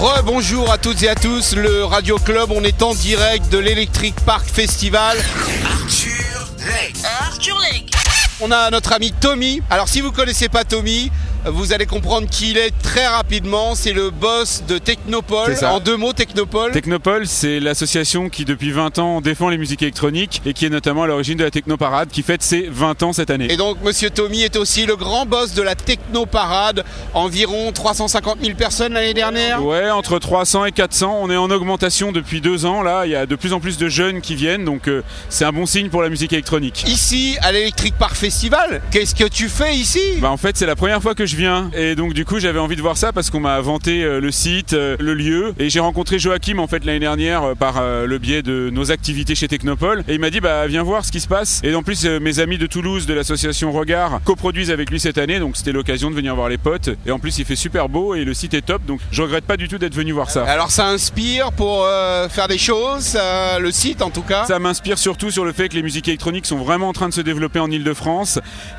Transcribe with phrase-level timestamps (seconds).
[0.00, 4.14] Rebonjour à toutes et à tous, le Radio Club, on est en direct de l'Electric
[4.24, 5.18] Park Festival.
[8.40, 9.62] On a notre ami Tommy.
[9.68, 11.10] Alors si vous connaissez pas Tommy,
[11.44, 13.74] vous allez comprendre qui il est très rapidement.
[13.74, 15.56] C'est le boss de Technopole.
[15.64, 16.70] En deux mots, Technopole.
[16.70, 21.02] Technopole, c'est l'association qui depuis 20 ans défend les musiques électroniques et qui est notamment
[21.02, 23.50] à l'origine de la Technoparade qui fête ses 20 ans cette année.
[23.50, 26.84] et donc Monsieur Tommy est aussi le grand boss de la Technoparade.
[27.14, 29.64] Environ 350 000 personnes l'année dernière.
[29.64, 33.16] Ouais, entre 300 et 400, on est en augmentation depuis deux ans là, il y
[33.16, 35.88] a de plus en plus de jeunes qui viennent donc euh, c'est un bon signe
[35.88, 36.84] pour la musique électronique.
[36.86, 40.76] Ici, à l'Electric Park Festival, qu'est-ce que tu fais ici Bah en fait c'est la
[40.76, 41.70] première fois que je viens.
[41.74, 44.30] Et donc du coup j'avais envie de voir ça parce qu'on m'a vanté euh, le
[44.30, 45.54] site, euh, le lieu.
[45.58, 49.34] Et j'ai rencontré Joachim en fait l'année dernière euh, par le biais de nos activités
[49.34, 50.04] chez Technopole.
[50.08, 51.62] Et il m'a dit bah viens voir ce qui se passe.
[51.64, 55.38] Et en plus mes amis de Toulouse de l'association Regard coproduisent avec lui cette année.
[55.38, 56.90] Donc c'était l'occasion de venir voir les potes.
[57.06, 58.84] Et en plus il fait super beau et le site est top.
[58.84, 60.44] Donc je regrette pas du tout d'être venu voir ça.
[60.44, 63.16] Alors ça inspire pour euh, faire des choses,
[63.58, 64.44] le site en tout cas.
[64.44, 67.14] Ça m'inspire surtout sur le fait que les musiques électroniques sont vraiment en train de
[67.14, 68.17] se développer en Ile-de-France,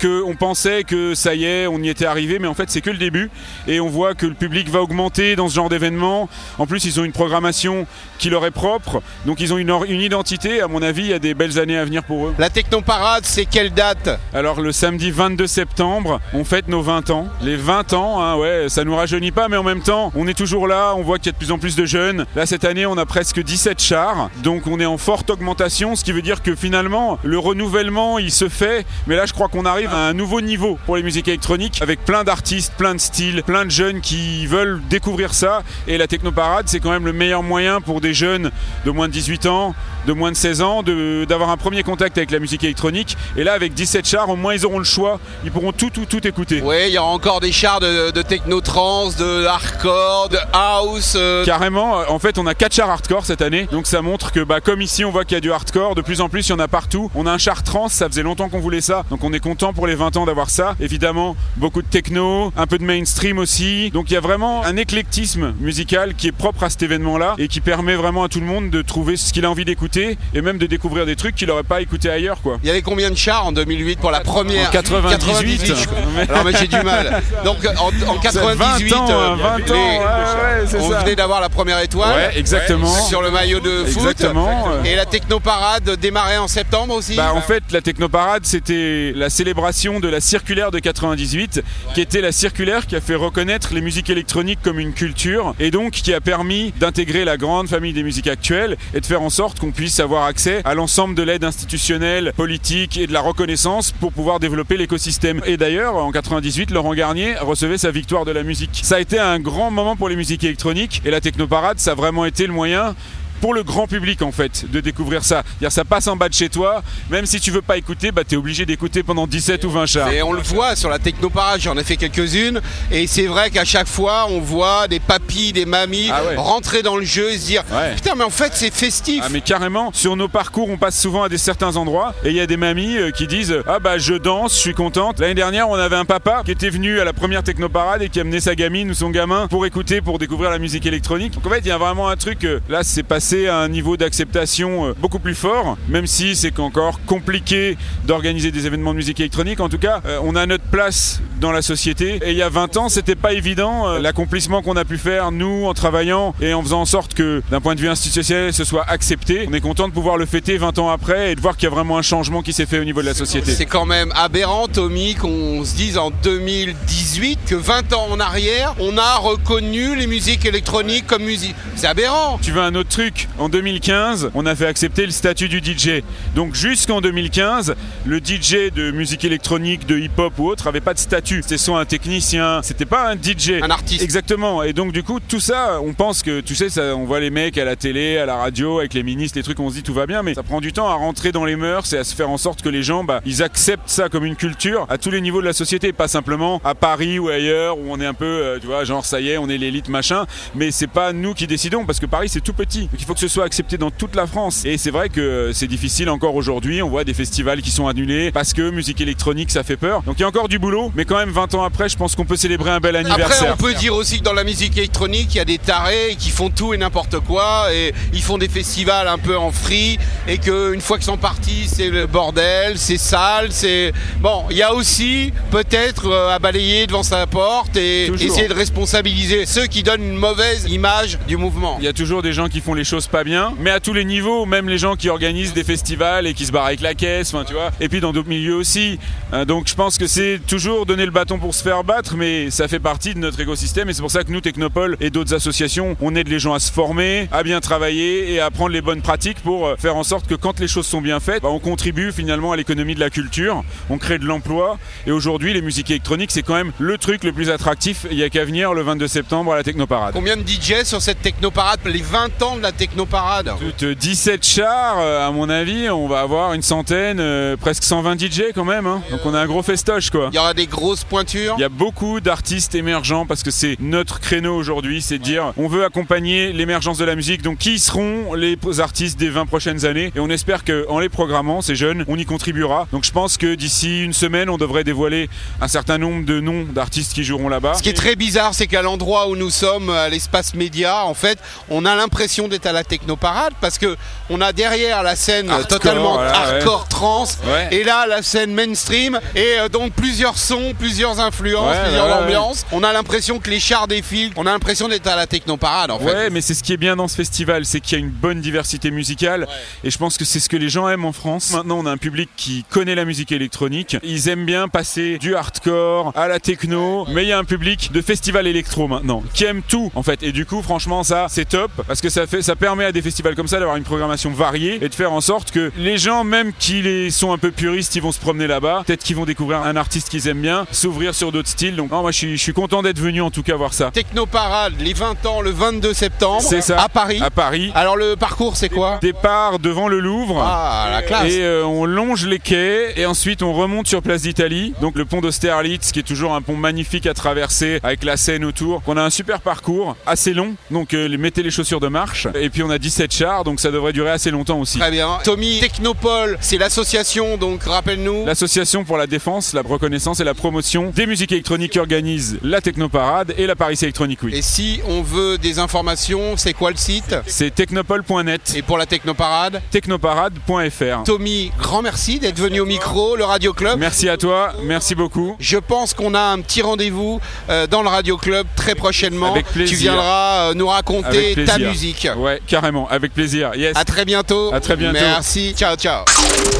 [0.00, 2.90] qu'on pensait que ça y est, on y était arrivé, mais en fait c'est que
[2.90, 3.30] le début.
[3.66, 6.28] Et on voit que le public va augmenter dans ce genre d'événements.
[6.58, 7.86] En plus, ils ont une programmation
[8.18, 10.60] qui leur est propre, donc ils ont une identité.
[10.60, 12.34] À mon avis, il y a des belles années à venir pour eux.
[12.38, 14.08] La Technoparade, c'est quelle date?
[14.32, 17.28] Alors le samedi 22 septembre, on fête nos 20 ans.
[17.42, 20.34] Les 20 ans, hein, ouais, ça nous rajeunit pas, mais en même temps, on est
[20.34, 20.94] toujours là.
[20.96, 22.26] On voit qu'il y a de plus en plus de jeunes.
[22.34, 26.04] Là cette année, on a presque 17 chars, donc on est en forte augmentation, ce
[26.04, 28.86] qui veut dire que finalement, le renouvellement, il se fait.
[29.06, 32.04] Mais là, je crois qu'on arrive à un nouveau niveau pour les musiques électroniques, avec
[32.04, 35.62] plein d'artistes, plein de styles, plein de jeunes qui veulent découvrir ça.
[35.88, 38.50] Et la Technoparade, c'est quand même le meilleur moyen pour des jeunes
[38.84, 39.74] de moins de 18 ans,
[40.06, 40.82] de moins de 16 ans,
[41.28, 43.16] d'avoir un premier contact avec la musique électronique.
[43.36, 45.18] Et là, avec 17 chars, au moins ils auront le choix.
[45.44, 46.62] Ils pourront tout, tout, tout écouter.
[46.64, 51.14] Oui, il y aura encore des chars de, de techno-trance, de hardcore, de house.
[51.16, 54.32] euh, Carrément, euh, en fait, on a 4 chars hardcore cette année, donc ça montre
[54.32, 55.94] que, bah, comme ici, on voit qu'il y a du hardcore.
[55.94, 57.10] De plus en plus, il y en a partout.
[57.14, 59.72] On a un char trans, ça faisait longtemps qu'on voulait ça, donc on est content
[59.72, 60.74] pour les 20 ans d'avoir ça.
[60.80, 63.90] Évidemment, beaucoup de techno, un peu de mainstream aussi.
[63.90, 67.48] Donc il y a vraiment un éclectisme musical qui est propre à cet événement-là et
[67.48, 70.40] qui permet vraiment à tout le monde de trouver ce qu'il a envie d'écouter et
[70.42, 72.58] même de découvrir des trucs qu'il n'aurait pas écouté ailleurs, quoi.
[72.62, 74.68] Il y avait combien de chars en 2008 pour la première?
[74.68, 75.66] En 98.
[75.66, 75.98] je crois.
[76.28, 77.22] Alors mais j'ai du mal.
[77.44, 80.90] Donc en, en 98, 20 ans, euh, hein, 20 les- ans, ouais, ouais, c'est on
[80.90, 81.00] ça.
[81.00, 82.14] venait d'avoir la première étoile.
[82.14, 82.86] Ouais, exactement.
[83.08, 84.02] Sur le maillot de foot.
[84.02, 84.66] Exactement.
[84.84, 87.16] Et la technoparade démarrait en septembre aussi.
[87.16, 91.62] Bah, en fait, la Technoparade, c'était la célébration de la circulaire de 98,
[91.94, 95.70] qui était la circulaire qui a fait reconnaître les musiques électroniques comme une culture, et
[95.70, 99.30] donc qui a permis d'intégrer la grande famille des musiques actuelles et de faire en
[99.30, 103.92] sorte qu'on puisse avoir accès à l'ensemble de l'aide institutionnelle, politique et de la reconnaissance
[103.92, 105.40] pour pouvoir développer l'écosystème.
[105.46, 108.80] Et d'ailleurs, en 98, Laurent Garnier recevait sa victoire de la musique.
[108.82, 111.94] Ça a été un grand moment pour les musiques électroniques, et la Technoparade, ça a
[111.94, 112.94] vraiment été le moyen
[113.40, 115.42] pour le grand public en fait de découvrir ça.
[115.46, 118.22] C'est-à-dire, ça passe en bas de chez toi, même si tu veux pas écouter, bah
[118.26, 120.10] t'es obligé d'écouter pendant 17 ou 20 chars.
[120.12, 122.60] Et on le voit sur la technoparade, j'en ai fait quelques-unes.
[122.90, 126.36] Et c'est vrai qu'à chaque fois, on voit des papis, des mamies Ah ouais.
[126.36, 127.94] rentrer dans le jeu et se dire Ouais.
[127.94, 129.22] Putain, mais en fait, c'est festif.
[129.24, 132.36] Ah mais carrément, sur nos parcours on passe souvent à des certains endroits et il
[132.36, 135.20] y a des mamies euh, qui disent ah bah je danse, je suis contente.
[135.20, 138.20] L'année dernière on avait un papa qui était venu à la première technoparade et qui
[138.20, 141.32] amenait sa gamine ou son gamin pour écouter, pour découvrir la musique électronique.
[141.34, 143.68] Donc en fait il y a vraiment un truc, euh, là c'est passé à un
[143.68, 148.98] niveau d'acceptation euh, beaucoup plus fort, même si c'est encore compliqué d'organiser des événements de
[148.98, 149.58] musique électronique.
[149.58, 152.48] En tout cas euh, on a notre place dans la société et il y a
[152.48, 156.54] 20 ans c'était pas évident euh, l'accomplissement qu'on a pu faire nous en travaillant et
[156.54, 159.46] en faisant en sorte que d'un point de vue institutionnel ce soit accepté.
[159.48, 161.72] On est content de pouvoir le fêter 20 ans après et de voir qu'il y
[161.72, 163.52] a vraiment un changement qui s'est fait au niveau de la société.
[163.52, 168.74] C'est quand même aberrant, Tommy, qu'on se dise en 2018 que 20 ans en arrière,
[168.80, 171.56] on a reconnu les musiques électroniques comme musique.
[171.74, 172.38] C'est aberrant.
[172.40, 173.28] Tu veux un autre truc?
[173.38, 176.02] En 2015, on a fait accepter le statut du DJ.
[176.34, 180.98] Donc jusqu'en 2015, le DJ de musique électronique, de hip-hop ou autre avait pas de
[180.98, 181.25] statut.
[181.26, 183.60] C'était soit un technicien, c'était pas un DJ.
[183.62, 184.02] Un artiste.
[184.02, 184.62] Exactement.
[184.62, 187.30] Et donc du coup, tout ça, on pense que, tu sais, ça, on voit les
[187.30, 189.82] mecs à la télé, à la radio, avec les ministres, les trucs, on se dit
[189.82, 192.04] tout va bien, mais ça prend du temps à rentrer dans les mœurs et à
[192.04, 194.98] se faire en sorte que les gens, bah, ils acceptent ça comme une culture à
[194.98, 198.06] tous les niveaux de la société, pas simplement à Paris ou ailleurs où on est
[198.06, 200.86] un peu, euh, tu vois, genre ça y est, on est l'élite machin, mais c'est
[200.86, 202.82] pas nous qui décidons parce que Paris c'est tout petit.
[202.82, 204.64] Donc il faut que ce soit accepté dans toute la France.
[204.64, 206.82] Et c'est vrai que euh, c'est difficile encore aujourd'hui.
[206.82, 210.02] On voit des festivals qui sont annulés parce que musique électronique ça fait peur.
[210.02, 211.96] Donc il y a encore du boulot, mais quand quand même 20 ans après, je
[211.96, 213.54] pense qu'on peut célébrer un bel Après, anniversaire.
[213.54, 216.28] on peut dire aussi que dans la musique électronique, il y a des tarés qui
[216.28, 219.98] font tout et n'importe quoi et ils font des festivals un peu en free
[220.28, 224.44] et qu'une fois qu'ils sont partis, c'est le bordel, c'est sale, c'est bon.
[224.50, 228.26] Il y a aussi peut-être euh, à balayer devant sa porte et Toujours.
[228.30, 231.76] essayer de responsabiliser ceux qui donnent une mauvaise image du mouvement.
[231.78, 233.94] Il y a toujours des gens qui font les choses pas bien, mais à tous
[233.94, 236.92] les niveaux, même les gens qui organisent des festivals et qui se barrent avec la
[236.92, 237.70] caisse, enfin tu vois.
[237.80, 238.98] Et puis dans d'autres milieux aussi.
[239.32, 242.50] Euh, donc je pense que c'est toujours donner le bâton pour se faire battre, mais
[242.50, 245.32] ça fait partie de notre écosystème et c'est pour ça que nous, Technopole et d'autres
[245.34, 248.80] associations, on aide les gens à se former, à bien travailler et à apprendre les
[248.82, 251.48] bonnes pratiques pour euh, faire en sorte que quand les choses sont bien faites, bah,
[251.50, 255.62] on contribue finalement à l'économie de la culture, on crée de l'emploi et aujourd'hui les
[255.62, 258.06] musiques électroniques c'est quand même le truc le plus attractif.
[258.10, 260.12] Il y a qu'à venir le 22 septembre à la Technoparade.
[260.12, 261.80] Combien de DJ sur cette technoparade?
[261.84, 266.20] Les 20 ans de la technoparade Toutes 17 chars, euh, à mon avis, on va
[266.20, 268.86] avoir une centaine, euh, presque 120 DJ quand même.
[268.86, 269.02] hein.
[269.10, 270.28] Donc on a un gros festoche quoi.
[270.32, 271.54] Il y aura des grosses pointures.
[271.58, 275.52] Il y a beaucoup d'artistes émergents parce que c'est notre créneau aujourd'hui, c'est de dire
[275.58, 277.42] on veut accompagner l'émergence de la musique.
[277.42, 280.12] Donc qui seront les artistes des 20 prochaines années?
[280.16, 282.88] Et on espère qu'en les programmant, ces jeunes, on y contribuera.
[282.92, 285.28] Donc je pense que d'ici une semaine, on devrait dévoiler
[285.60, 287.74] un certain nombre de noms d'artistes qui joueront là-bas.
[287.74, 291.14] Ce qui est très bizarre, c'est qu'à l'endroit où nous sommes, à l'espace média, en
[291.14, 291.38] fait,
[291.68, 293.96] on a l'impression d'être à la technoparade parce que
[294.30, 296.54] on a derrière la scène Hardcore, totalement voilà, ouais.
[296.54, 297.68] hardcore trance Ouais.
[297.70, 300.85] et là la scène mainstream et euh, donc plusieurs sons, plusieurs
[301.20, 302.18] influences, Ouais, plusieurs ouais, ouais.
[302.24, 302.66] ambiances.
[302.72, 305.98] On a l'impression que les chars défilent, on a l'impression d'être à la technoparade en
[305.98, 306.04] fait.
[306.04, 308.10] Ouais, mais c'est ce qui est bien dans ce festival, c'est qu'il y a une
[308.10, 309.46] bonne diversité musicale.
[309.84, 311.50] Et je pense que c'est ce que les gens aiment en France.
[311.52, 313.96] Maintenant, on a un public qui connaît la musique électronique.
[314.02, 317.06] Ils aiment bien passer du hardcore à la techno.
[317.12, 320.22] Mais il y a un public de festival électro maintenant qui aime tout, en fait.
[320.22, 323.02] Et du coup, franchement, ça, c'est top parce que ça fait, ça permet à des
[323.02, 326.24] festivals comme ça d'avoir une programmation variée et de faire en sorte que les gens,
[326.24, 328.82] même qui les sont un peu puristes, ils vont se promener là-bas.
[328.86, 331.76] Peut-être qu'ils vont découvrir un artiste qu'ils aiment bien, s'ouvrir sur d'autres styles.
[331.76, 333.90] Donc, non, moi, je suis, je suis content d'être venu en tout cas voir ça.
[333.90, 336.80] Technoparade, les 20 ans, le 22 septembre, C'est ça.
[336.80, 337.20] à Paris.
[337.22, 337.72] À Paris.
[337.74, 338.98] Alors le parcours, c'est quoi?
[339.02, 340.40] Départ devant le Louvre.
[340.42, 341.32] Ah, la classe.
[341.32, 344.74] Et euh, on longe les quais et ensuite on remonte sur Place d'Italie.
[344.80, 348.44] Donc le pont d'Austerlitz qui est toujours un pont magnifique à traverser avec la Seine
[348.44, 348.82] autour.
[348.86, 350.54] On a un super parcours assez long.
[350.70, 352.28] Donc euh, mettez les chaussures de marche.
[352.38, 354.78] Et puis on a 17 chars donc ça devrait durer assez longtemps aussi.
[354.78, 355.18] Très bien.
[355.24, 358.26] Tommy, Technopole, c'est l'association, donc rappelle-nous.
[358.26, 360.55] L'association pour la défense, la reconnaissance et la promotion
[360.94, 364.34] des musiques électroniques qui organise la Technoparade et la Paris Electronic Week.
[364.34, 367.14] Et si on veut des informations, c'est quoi le site?
[367.26, 369.60] C'est technopole.net, Et pour la Technoparade?
[369.70, 371.04] Technoparade.fr.
[371.04, 373.78] Tommy, grand merci d'être venu au micro, le Radio Club.
[373.78, 375.36] Merci à toi, merci beaucoup.
[375.38, 377.20] Je pense qu'on a un petit rendez-vous
[377.50, 379.32] euh, dans le Radio Club très prochainement.
[379.32, 379.76] Avec plaisir.
[379.76, 382.08] Tu viendras euh, nous raconter ta musique.
[382.16, 383.54] Ouais, carrément, avec plaisir.
[383.54, 383.76] Yes.
[383.76, 384.52] À très bientôt.
[384.52, 384.98] À très bientôt.
[385.00, 385.54] Merci.
[385.56, 386.04] Ciao, ciao.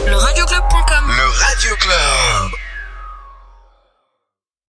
[0.07, 0.66] Le Radio Club